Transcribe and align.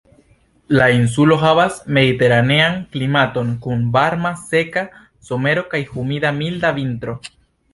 La 0.77 0.85
insulo 0.99 1.35
havas 1.41 1.75
mediteranean 1.97 2.79
klimaton 2.95 3.51
kun 3.67 3.83
varma 3.99 4.33
seka 4.47 4.85
somero 5.29 5.67
kaj 5.75 5.83
humida, 5.93 6.33
milda 6.41 6.73
vintro. 6.81 7.17